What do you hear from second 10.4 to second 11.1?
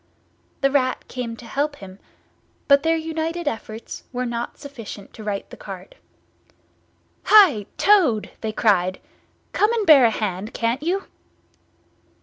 can't you!"